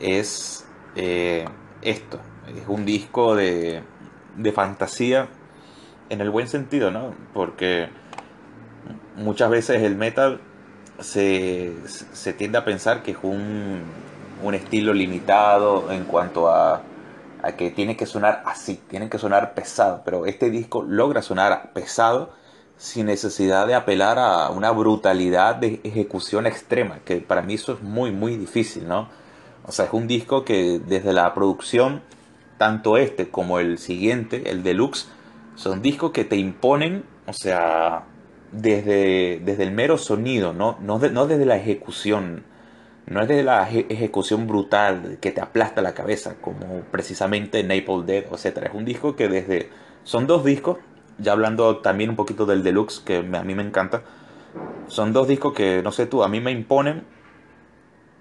[0.00, 1.44] es eh,
[1.82, 3.82] esto, es un disco de,
[4.36, 5.28] de fantasía
[6.12, 7.14] en el buen sentido, ¿no?
[7.32, 7.88] Porque
[9.16, 10.40] muchas veces el metal
[11.00, 11.72] se,
[12.36, 13.80] tiende a pensar que es un,
[14.44, 16.82] un estilo limitado en cuanto a,
[17.42, 21.72] a, que tiene que sonar así, tiene que sonar pesado, pero este disco logra sonar
[21.72, 22.34] pesado
[22.76, 27.80] sin necesidad de apelar a una brutalidad de ejecución extrema, que para mí eso es
[27.80, 29.08] muy, muy difícil, ¿no?
[29.64, 32.02] O sea, es un disco que desde la producción,
[32.58, 35.08] tanto este como el siguiente, el deluxe,
[35.54, 38.04] son discos que te imponen, o sea,
[38.52, 40.78] desde, desde el mero sonido, ¿no?
[40.80, 42.44] No, no desde la ejecución.
[43.06, 48.24] No es desde la ejecución brutal que te aplasta la cabeza, como precisamente Naples Dead,
[48.32, 48.66] etc.
[48.68, 49.70] Es un disco que desde...
[50.04, 50.78] Son dos discos,
[51.18, 54.02] ya hablando también un poquito del deluxe, que a mí me encanta.
[54.86, 57.04] Son dos discos que, no sé tú, a mí me imponen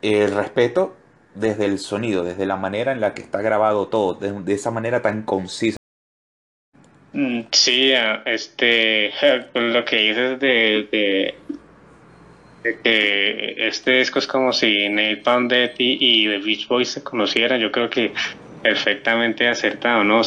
[0.01, 0.95] el respeto
[1.35, 5.01] desde el sonido, desde la manera en la que está grabado todo, de esa manera
[5.01, 5.80] tan concisa.
[7.13, 7.91] Mm, sí,
[8.26, 9.12] este,
[9.52, 11.36] pues lo que dices de,
[12.84, 17.71] que este disco es como si Neil Dead y, The Beach Boys se conocieran, yo
[17.71, 18.13] creo que
[18.62, 20.21] perfectamente acertado, ¿no?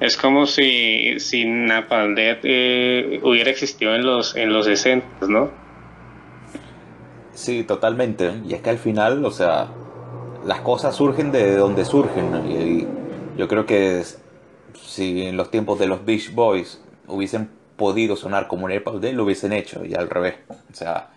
[0.00, 5.50] Es como si, si Napalm eh, hubiera existido en los, en los 60, ¿no?
[7.32, 8.32] Sí, totalmente.
[8.46, 9.68] Y es que al final, o sea,
[10.44, 12.34] las cosas surgen de donde surgen.
[12.50, 12.86] Y,
[13.38, 14.02] yo creo que
[14.86, 19.12] si en los tiempos de los Beach Boys hubiesen podido sonar como un Airpods Day,
[19.12, 20.36] lo hubiesen hecho y al revés.
[20.48, 21.08] O sea,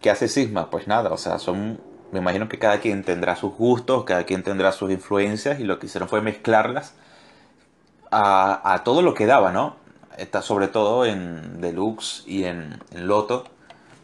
[0.00, 0.70] ¿qué hace Sigma?
[0.70, 1.80] Pues nada, o sea, son,
[2.12, 5.78] me imagino que cada quien tendrá sus gustos, cada quien tendrá sus influencias y lo
[5.78, 6.94] que hicieron fue mezclarlas
[8.10, 9.76] a, a todo lo que daba, ¿no?
[10.16, 13.44] Está sobre todo en Deluxe y en, en Loto,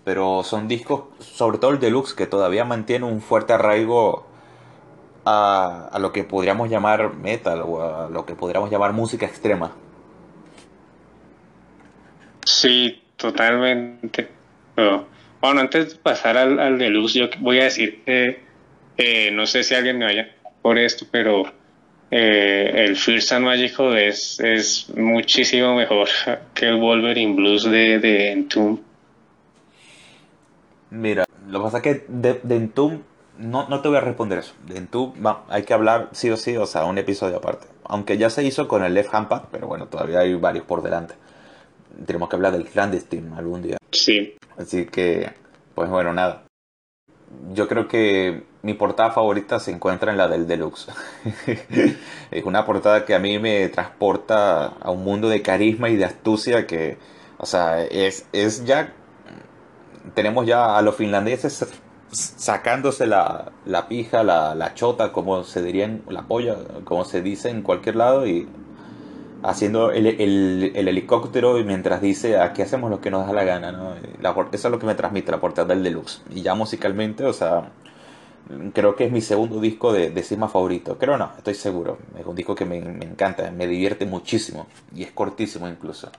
[0.04, 4.26] pero son discos, sobre todo el Deluxe, que todavía mantiene un fuerte arraigo
[5.24, 9.72] a, a, lo que podríamos llamar metal o a lo que podríamos llamar música extrema.
[12.44, 14.28] Sí, totalmente.
[14.76, 18.40] bueno, antes de pasar al, al deluxe, yo voy a decir que
[18.96, 21.44] eh, no sé si alguien me vaya por esto, pero
[22.10, 26.08] eh, el First and Magical es, es muchísimo mejor
[26.54, 28.80] que el Wolverine Blues de, de Entomb.
[30.90, 33.00] Mira, lo que pasa es que de, de Entomb
[33.38, 34.54] no, no te voy a responder eso.
[34.74, 35.14] En tu,
[35.48, 37.66] hay que hablar sí o sí, o sea, un episodio aparte.
[37.84, 40.82] Aunque ya se hizo con el Left Hand Pad, pero bueno, todavía hay varios por
[40.82, 41.14] delante.
[42.06, 43.78] Tenemos que hablar del clandestine algún día.
[43.90, 44.34] Sí.
[44.56, 45.32] Así que,
[45.74, 46.44] pues bueno, nada.
[47.54, 50.88] Yo creo que mi portada favorita se encuentra en la del Deluxe.
[52.30, 56.04] es una portada que a mí me transporta a un mundo de carisma y de
[56.04, 56.98] astucia que,
[57.38, 58.92] o sea, es, es ya...
[60.14, 61.64] Tenemos ya a los finlandeses
[62.12, 63.52] sacándose la,
[63.88, 67.96] pija, la, la, chota, como se diría, en, la polla, como se dice en cualquier
[67.96, 68.46] lado, y
[69.42, 73.44] haciendo el, el, el helicóptero y mientras dice aquí hacemos lo que nos da la
[73.44, 73.94] gana, ¿no?
[74.20, 76.22] La, eso es lo que me transmite la portada del deluxe.
[76.30, 77.70] Y ya musicalmente, o sea,
[78.72, 80.98] creo que es mi segundo disco de, de favorito.
[80.98, 81.98] Creo no, estoy seguro.
[82.18, 86.10] Es un disco que me, me encanta, me divierte muchísimo y es cortísimo incluso.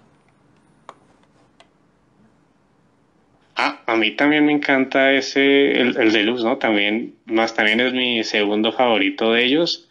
[3.56, 6.58] Ah, a mí también me encanta ese, el, el deluxe, ¿no?
[6.58, 9.90] También, más también es mi segundo favorito de ellos.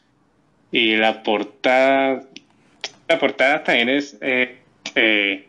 [0.72, 2.24] Y la portada,
[3.08, 4.58] la portada también es, eh,
[4.96, 5.46] eh,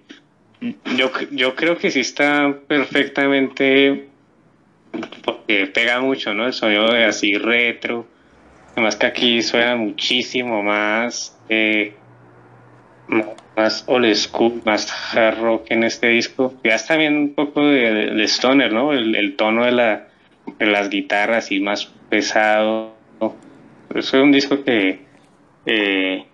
[0.95, 4.07] yo, yo creo que sí está perfectamente,
[5.23, 6.45] porque pega mucho, ¿no?
[6.45, 8.05] El sonido de así retro.
[8.73, 11.95] Además que aquí suena muchísimo más, eh,
[13.55, 16.53] más old school, más hard rock en este disco.
[16.63, 18.93] Ya está también un poco de, stoner, ¿no?
[18.93, 20.07] El, el tono de, la,
[20.59, 22.93] de, las guitarras y más pesado.
[23.93, 24.99] Es un disco que
[25.65, 26.25] eh,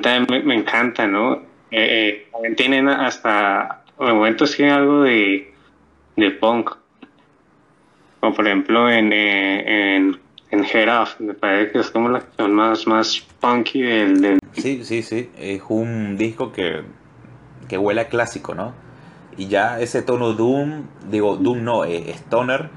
[0.00, 1.42] también me, encanta, ¿no?
[1.70, 5.52] Eh, eh, tienen hasta, en momentos tienen algo de,
[6.16, 6.76] de punk.
[8.20, 10.20] Como por ejemplo en, en,
[10.50, 14.84] en Head Off, me parece que es como la canción más, más punky del, Sí,
[14.84, 15.30] sí, sí.
[15.38, 16.82] Es un disco que,
[17.68, 18.72] que huele a clásico, ¿no?
[19.36, 22.68] Y ya ese tono Doom, digo, Doom no, eh, Stoner.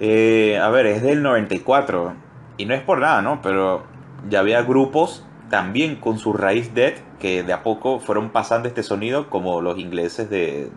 [0.00, 2.14] Eh, a ver, es del 94.
[2.56, 3.42] Y no es por nada, ¿no?
[3.42, 3.84] Pero
[4.28, 8.82] ya había grupos también con su raíz dead que de a poco fueron pasando este
[8.82, 10.70] sonido, como los ingleses de,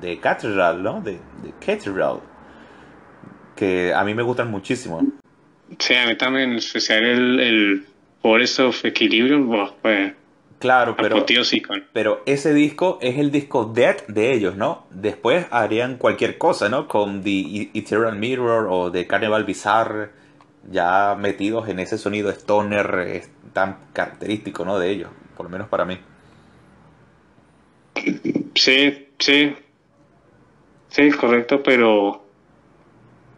[0.00, 1.00] de Cathedral, ¿no?
[1.02, 2.20] De, de Cathedral.
[3.54, 5.02] Que a mí me gustan muchísimo.
[5.78, 7.86] Sí, a mí también, en especial el, el
[8.22, 9.48] Forest of Equilibrium,
[9.82, 10.12] pues,
[10.58, 11.24] Claro, pero,
[11.92, 14.86] pero ese disco es el disco Dead de ellos, ¿no?
[14.90, 16.88] Después harían cualquier cosa, ¿no?
[16.88, 20.10] Con The Eternal Mirror o The Carnival Bizarre,
[20.68, 24.80] ya metidos en ese sonido stoner tan característico, ¿no?
[24.80, 25.98] De ellos, por lo menos para mí.
[28.54, 29.54] Sí, sí.
[30.88, 32.24] Sí, correcto, pero...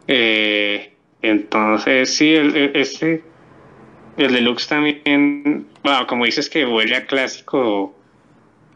[0.09, 0.90] Eh,
[1.23, 3.23] entonces, sí, el, el, ese
[4.17, 7.95] el deluxe también, bueno, como dices que huele a clásico,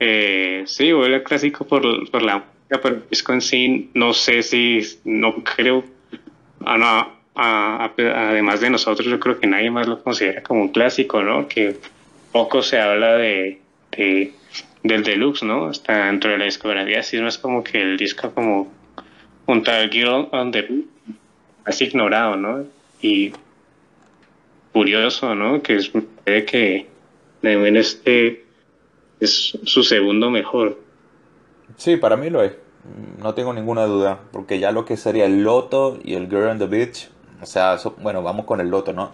[0.00, 4.14] eh, sí, huele a clásico por, por la música, pero el disco en sí, no
[4.14, 5.84] sé si, no creo,
[6.64, 7.92] ah, no, a, a,
[8.30, 11.48] además de nosotros, yo creo que nadie más lo considera como un clásico, ¿no?
[11.48, 11.76] Que
[12.32, 13.58] poco se habla de,
[13.92, 14.32] de
[14.82, 15.66] del deluxe, ¿no?
[15.66, 18.70] Hasta dentro de la discografía, así no es como que el disco como
[19.46, 20.52] junto al Girl on
[21.64, 22.64] así ignorado, ¿no?
[23.00, 23.32] Y
[24.72, 25.62] curioso, ¿no?
[25.62, 25.90] Que es
[26.24, 26.88] que
[27.40, 28.44] también este
[29.20, 30.78] es su segundo mejor.
[31.76, 32.52] Sí, para mí lo es.
[33.18, 34.20] No tengo ninguna duda.
[34.32, 37.08] Porque ya lo que sería el Loto y el Girl on the Beach.
[37.40, 39.12] O sea, eso, bueno, vamos con el Loto, ¿no?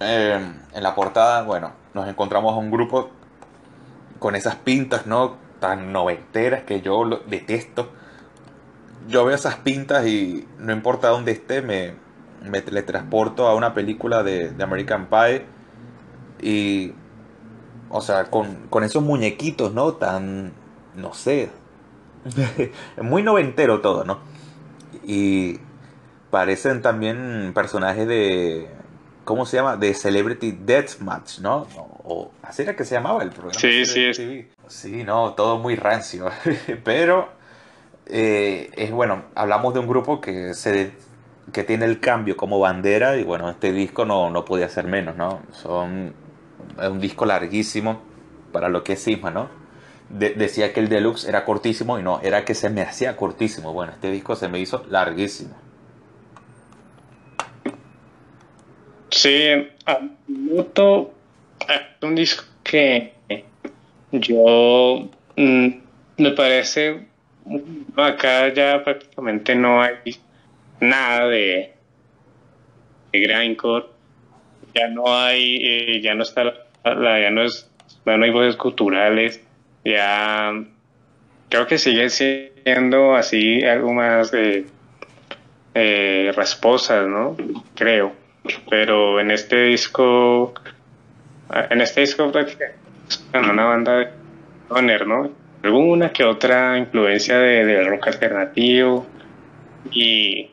[0.00, 0.38] Eh,
[0.74, 3.10] en la portada, bueno, nos encontramos a un grupo
[4.18, 5.36] con esas pintas, ¿no?
[5.60, 7.90] Tan noventeras que yo lo detesto.
[9.08, 11.94] Yo veo esas pintas y no importa dónde esté, me,
[12.44, 15.44] me teletransporto a una película de, de American Pie
[16.40, 16.92] y,
[17.88, 19.94] o sea, con, con, esos muñequitos, ¿no?
[19.94, 20.52] Tan,
[20.94, 21.50] no sé,
[23.00, 24.20] muy noventero todo, ¿no?
[25.04, 25.58] Y
[26.30, 28.68] parecen también personajes de,
[29.24, 29.76] ¿cómo se llama?
[29.76, 31.66] De Celebrity Deathmatch, ¿no?
[32.04, 33.58] O, así era que se llamaba el programa.
[33.58, 34.20] Sí, sí, es.
[34.66, 36.30] Sí, no, todo muy rancio,
[36.84, 37.40] pero...
[38.14, 40.92] Eh, es bueno, hablamos de un grupo que se
[41.50, 45.16] que tiene el cambio como bandera y bueno, este disco no, no podía ser menos,
[45.16, 45.40] ¿no?
[45.52, 46.12] Son,
[46.78, 48.02] es un disco larguísimo
[48.52, 49.48] para lo que es Sisma, ¿no?
[50.10, 53.72] De, decía que el deluxe era cortísimo y no, era que se me hacía cortísimo.
[53.72, 55.54] Bueno, este disco se me hizo larguísimo.
[59.08, 59.68] Sí,
[60.28, 61.14] noto
[62.02, 63.14] un disco que
[64.12, 65.68] yo mm,
[66.18, 67.11] me parece
[67.96, 70.18] acá ya prácticamente no hay
[70.80, 71.72] nada de,
[73.12, 73.86] de grindcore,
[74.74, 76.44] ya no hay, eh, ya no está,
[76.84, 77.70] la, ya no es,
[78.04, 79.42] ya hay voces culturales,
[79.84, 80.52] ya
[81.48, 84.66] creo que sigue siendo así algo más de
[86.34, 87.36] rasposas, ¿no?
[87.74, 88.12] Creo,
[88.68, 90.54] pero en este disco,
[91.70, 92.82] en este disco prácticamente
[93.32, 94.08] una banda de
[94.66, 95.41] stoner, ¿no?
[95.62, 99.06] Alguna que otra influencia de, de rock alternativo
[99.90, 100.50] y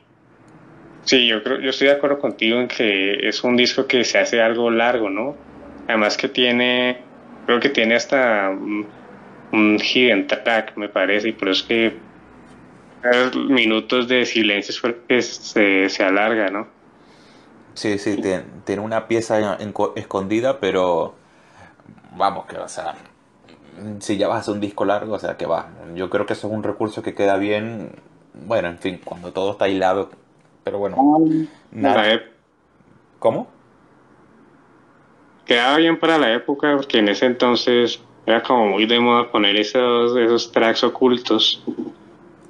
[1.09, 4.19] Sí, yo creo, yo estoy de acuerdo contigo en que es un disco que se
[4.19, 5.35] hace algo largo, ¿no?
[5.87, 7.01] Además que tiene,
[7.47, 8.85] creo que tiene hasta un,
[9.51, 11.97] un hidden track, me parece, y por eso es que
[13.49, 16.67] minutos de silencio se, se alarga, ¿no?
[17.73, 18.21] Sí, sí,
[18.63, 19.57] tiene, una pieza
[19.95, 21.15] escondida, pero
[22.15, 22.93] vamos, que, o sea,
[23.99, 25.69] si ya vas a hacer un disco largo, o sea, que va.
[25.95, 27.91] Yo creo que eso es un recurso que queda bien,
[28.33, 30.09] bueno, en fin, cuando todo está hilado,
[30.63, 30.97] pero bueno.
[31.71, 32.21] Nada.
[33.19, 33.47] ¿Cómo?
[35.45, 39.55] Quedaba bien para la época, porque en ese entonces era como muy de moda poner
[39.55, 41.63] esos, esos tracks ocultos.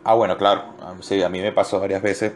[0.04, 0.64] Ah, bueno, claro.
[1.02, 2.34] Sí, a mí me pasó varias veces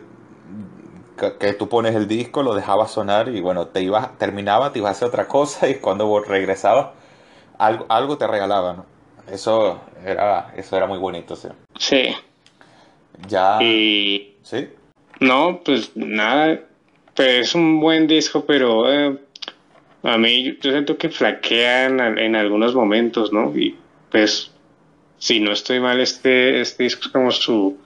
[1.39, 4.89] que, tú pones el disco, lo dejabas sonar y bueno, te ibas, terminaba, te ibas
[4.89, 6.87] a hacer otra cosa y cuando regresabas,
[7.57, 8.83] algo, algo te regalaban.
[9.31, 11.47] Eso era, eso era muy bonito, sí.
[11.77, 12.15] Sí.
[13.27, 13.59] Ya.
[13.61, 14.35] Y...
[14.43, 14.69] ¿Sí?
[15.19, 16.59] No, pues nada.
[17.15, 19.17] Pues es un buen disco, pero eh,
[20.03, 23.55] a mí yo siento que flaquean en, algunos momentos, ¿no?
[23.55, 23.77] Y
[24.11, 24.51] pues,
[25.17, 27.77] si no estoy mal, este, este disco es como su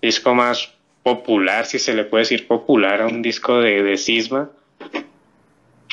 [0.00, 4.50] disco más popular, si se le puede decir popular a un disco de, de Sisma,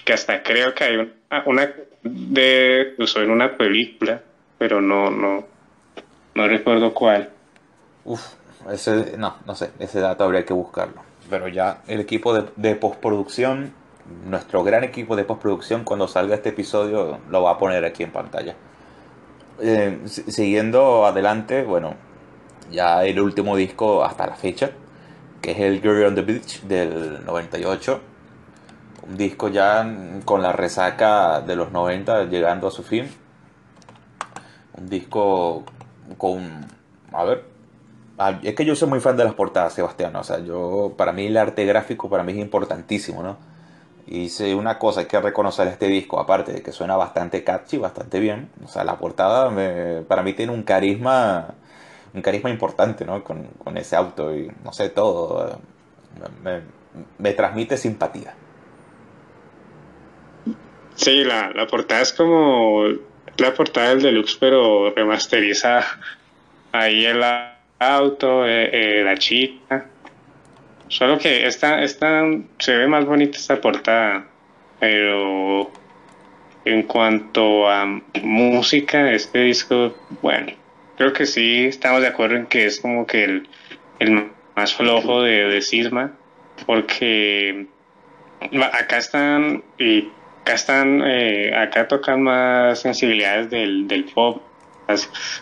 [0.03, 1.13] que hasta creo que hay
[1.45, 4.21] una, de usó en una película,
[4.57, 5.45] pero no, no,
[6.35, 7.29] no recuerdo cuál.
[8.05, 8.21] Uf,
[8.71, 11.01] ese, no, no sé, ese dato habría que buscarlo.
[11.29, 13.73] Pero ya el equipo de, de postproducción,
[14.25, 18.11] nuestro gran equipo de postproducción, cuando salga este episodio, lo va a poner aquí en
[18.11, 18.55] pantalla.
[19.59, 21.95] Eh, siguiendo adelante, bueno,
[22.71, 24.71] ya el último disco hasta la fecha,
[25.41, 28.01] que es el Girl on the Beach del 98.
[29.10, 29.88] Un disco ya
[30.26, 33.10] con la resaca de los 90 llegando a su fin.
[34.78, 35.63] Un disco
[36.17, 36.65] con...
[37.13, 37.46] A ver,
[38.43, 40.15] es que yo soy muy fan de las portadas, Sebastián.
[40.15, 43.38] O sea, yo, para mí el arte gráfico para mí es importantísimo, ¿no?
[44.06, 47.78] Y si una cosa hay que reconocer este disco, aparte de que suena bastante catchy,
[47.78, 48.50] bastante bien.
[48.63, 49.52] O sea, la portada
[50.08, 51.56] para mí tiene un carisma
[52.13, 53.24] un carisma importante, ¿no?
[53.24, 55.60] Con, ese auto y no sé, todo.
[57.20, 58.34] Me, transmite simpatía.
[60.97, 62.86] Sí, la, portada es como
[63.38, 65.86] la portada del deluxe, pero remasteriza
[66.71, 67.23] ahí el
[67.77, 69.86] auto, eh, eh, la chica.
[70.88, 72.23] Solo que esta, esta
[72.57, 74.25] se ve más bonita esta portada,
[74.79, 75.71] pero
[76.65, 80.51] en cuanto a música, este disco, bueno,
[80.97, 83.47] creo que sí estamos de acuerdo en que es como que el,
[83.99, 86.13] el más flojo de, de Sisma,
[86.65, 87.67] porque
[88.73, 90.10] acá están y
[90.47, 94.41] acá están eh, acá tocan más sensibilidades del, del pop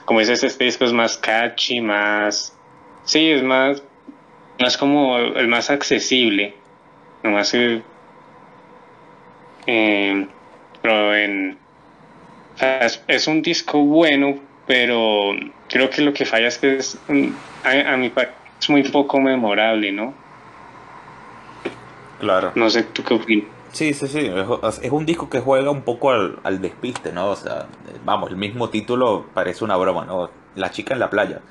[0.05, 2.57] como dices este disco es más catchy más
[3.03, 3.83] sí es más
[4.59, 6.55] más como el más accesible
[7.21, 7.83] nomás eh,
[9.67, 10.25] eh
[10.81, 11.57] pero en
[13.07, 15.33] es un disco bueno pero
[15.69, 17.29] creo que lo que falla es que es, mm,
[17.63, 20.13] a, mi parecer es muy poco memorable, ¿no?
[22.19, 22.51] Claro.
[22.55, 23.54] No sé, ¿tú qué opinas?
[23.75, 24.31] Sí, sí, sí.
[24.81, 27.31] Es, un disco que juega un poco al, al, despiste, ¿no?
[27.31, 27.67] O sea,
[28.05, 30.29] vamos, el mismo título parece una broma, ¿no?
[30.55, 31.41] La chica en la playa.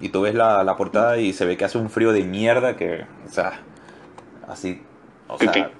[0.00, 2.76] Y tú ves la, la portada y se ve que hace un frío de mierda
[2.76, 3.60] que, o sea,
[4.48, 4.82] así,
[5.28, 5.70] o sea,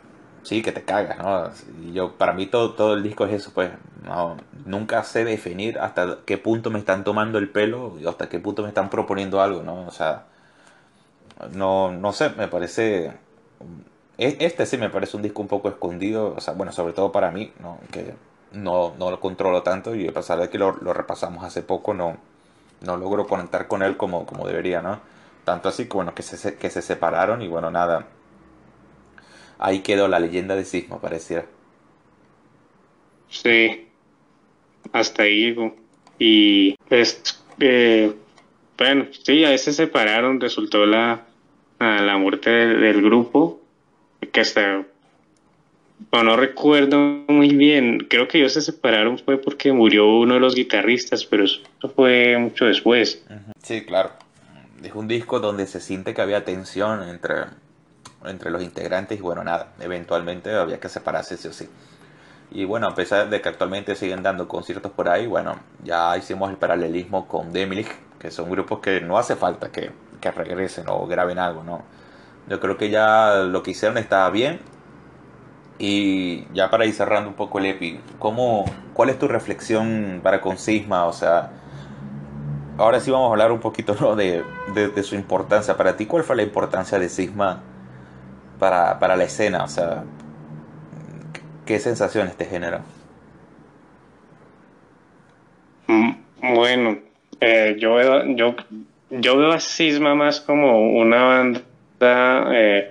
[0.43, 1.51] sí, que te cagas, ¿no?
[1.83, 3.71] Y yo, para mí todo, todo el disco es eso, pues,
[4.05, 8.39] no, nunca sé definir hasta qué punto me están tomando el pelo y hasta qué
[8.39, 9.87] punto me están proponiendo algo, ¿no?
[9.87, 10.27] O sea,
[11.55, 13.15] no, no sé, me parece...
[14.21, 17.31] Este sí me parece un disco un poco escondido, o sea, bueno, sobre todo para
[17.31, 17.79] mí, ¿no?
[17.91, 18.13] Que
[18.53, 22.19] no, no lo controlo tanto y a pesar de que lo, repasamos hace poco, no,
[22.83, 25.01] no logro conectar con él como, como debería, ¿no?
[25.45, 28.09] Tanto así que, bueno, que se, que se separaron y bueno, nada,
[29.59, 31.47] ahí quedó la leyenda de Sigma, pareciera.
[33.31, 33.89] Sí,
[34.93, 35.57] hasta ahí
[36.19, 38.15] Y pues, eh,
[38.77, 41.27] bueno, sí, a veces se separaron, resultó la,
[41.79, 43.60] la muerte del, grupo,
[44.27, 44.85] que hasta,
[46.13, 50.55] no recuerdo muy bien, creo que ellos se separaron fue porque murió uno de los
[50.55, 51.61] guitarristas, pero eso
[51.95, 53.23] fue mucho después.
[53.63, 54.11] Sí, claro.
[54.83, 57.45] Es un disco donde se siente que había tensión entre,
[58.25, 61.69] entre los integrantes y bueno, nada, eventualmente había que separarse sí o sí.
[62.53, 66.51] Y bueno, a pesar de que actualmente siguen dando conciertos por ahí, bueno, ya hicimos
[66.51, 71.07] el paralelismo con Demilich, que son grupos que no hace falta que, que regresen o
[71.07, 71.85] graben algo, ¿no?
[72.49, 74.61] Yo creo que ya lo que hicieron está bien.
[75.79, 80.43] Y ya para ir cerrando un poco el EPI, ¿cómo, ¿cuál es tu reflexión para
[80.43, 81.07] con Sisma?
[81.07, 81.53] O sea,
[82.77, 84.15] ahora sí vamos a hablar un poquito ¿no?
[84.15, 85.77] de, de, su importancia.
[85.79, 87.63] Para ti, ¿cuál fue la importancia de Sisma
[88.59, 89.65] para, para la escena?
[89.65, 90.05] O sea,
[91.71, 92.83] ¿Qué sensaciones te generan?
[95.87, 96.11] Mm,
[96.57, 96.99] bueno,
[97.41, 97.97] eh, yo,
[98.35, 98.57] yo
[99.11, 101.61] yo veo a Sisma más como una banda
[102.01, 102.91] eh,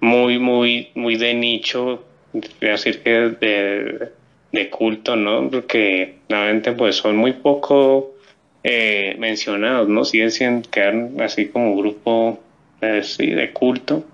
[0.00, 2.04] muy, muy, muy de nicho,
[2.60, 4.12] decir que de,
[4.52, 5.50] de culto, ¿no?
[5.50, 8.14] Porque realmente pues son muy poco
[8.64, 10.04] eh, mencionados, ¿no?
[10.04, 12.40] Siguen siendo, quedan así como grupo
[12.80, 14.04] eh, de culto.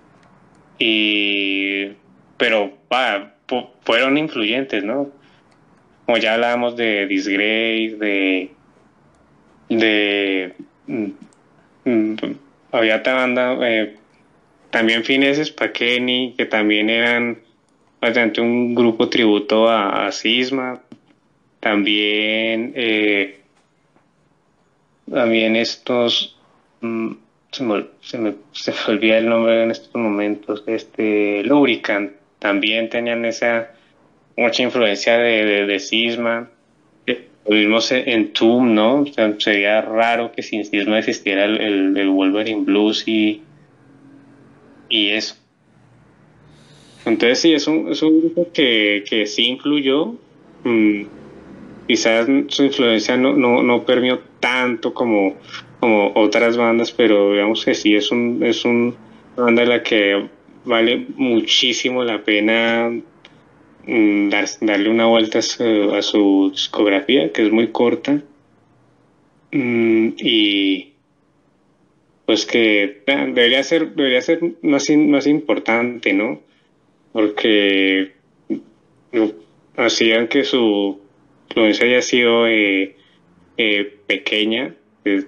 [0.79, 1.89] Y,
[2.37, 2.73] pero
[3.83, 5.11] fueron influyentes, ¿no?
[6.07, 8.51] Como ya hablábamos de Disgrace, de,
[9.69, 10.55] de,
[10.87, 11.07] mm,
[11.85, 12.17] mm,
[12.73, 13.97] había otra banda, eh,
[14.75, 17.39] también Fineses Paqueni, que también eran
[18.01, 20.83] bastante un grupo tributo a, a Sisma,
[21.61, 23.39] también, eh,
[25.09, 26.37] también estos,
[26.81, 27.13] mm,
[27.53, 32.11] se me, se, me, se olvida el nombre en estos momentos, este, Lubricant,
[32.41, 33.71] también tenían esa
[34.37, 36.51] mucha influencia de, de, Sisma.
[37.47, 39.05] Lo mismo en Toom, ¿no?
[39.39, 43.43] sería raro que sin Sisma existiera el, el, Wolverine Blues y,
[44.95, 45.35] y eso.
[47.05, 50.15] Entonces sí, es un, es un grupo que, que sí influyó.
[50.63, 51.03] Mm,
[51.89, 55.35] quizás su influencia no, no, no permeó tanto como,
[55.81, 58.95] como otras bandas, pero digamos que sí es un, es un,
[59.37, 60.29] una banda de la que
[60.65, 62.91] vale muchísimo la pena
[63.87, 64.29] mm,
[64.61, 68.23] darle una vuelta a su, discografía, que es muy corta.
[69.51, 70.94] Mm, y
[72.27, 76.41] pues que ah, debería ser, debería ser más, más importante, ¿no?
[77.15, 78.13] porque
[79.77, 81.01] hacían que su
[81.49, 82.97] influencia haya sido eh,
[83.57, 85.25] eh, pequeña, eh,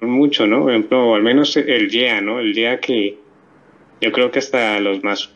[0.00, 0.62] mucho, ¿no?
[0.62, 2.38] Por ejemplo, al menos el día ¿no?
[2.38, 3.18] El día que
[4.00, 5.34] yo creo que hasta a los más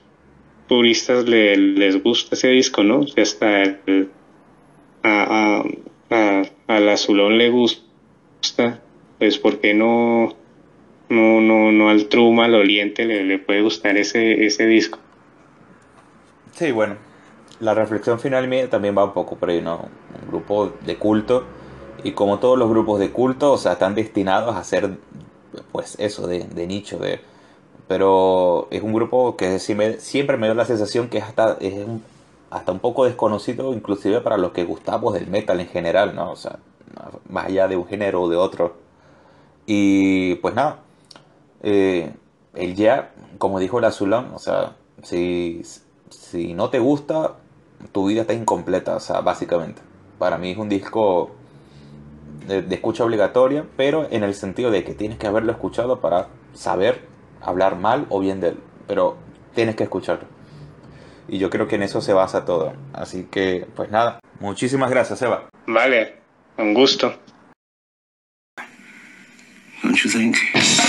[0.69, 3.05] puristas les gusta ese disco, ¿no?
[3.17, 4.11] hasta el,
[5.03, 5.65] a,
[6.11, 8.81] a, al azulón le gusta,
[9.19, 10.35] pues porque no
[11.09, 14.99] no, no, no al truma, al oliente le, le puede gustar ese, ese disco.
[16.53, 16.97] Sí, bueno,
[17.61, 19.89] la reflexión final mía también va un poco por ahí, ¿no?
[20.23, 21.45] Un grupo de culto
[22.03, 24.99] y como todos los grupos de culto, o sea, están destinados a ser,
[25.73, 27.21] pues eso, de, de nicho, de...
[27.89, 32.03] Pero es un grupo que siempre me dio la sensación que es hasta, es un,
[32.51, 36.31] hasta un poco desconocido, inclusive para los que gustamos del metal en general, ¿no?
[36.31, 36.59] O sea,
[37.29, 38.77] más allá de un género o de otro.
[39.67, 40.81] Y pues nada,
[41.63, 42.13] eh,
[42.55, 45.63] el ya, como dijo el azulón, o sea, si,
[46.11, 47.37] si no te gusta,
[47.93, 49.83] tu vida está incompleta, o sea, básicamente.
[50.19, 51.31] Para mí es un disco
[52.47, 57.03] de, escucha obligatoria, pero en el sentido de que tienes que haberlo escuchado para saber
[57.41, 58.59] hablar mal o bien de él.
[58.87, 59.17] Pero
[59.55, 60.27] tienes que escucharlo.
[61.29, 62.75] Y yo creo que en eso se basa todo.
[62.93, 65.49] Así que, pues nada, muchísimas gracias, Eva.
[65.67, 66.17] Vale,
[66.59, 67.15] un gusto.
[69.85, 70.84] don't you think?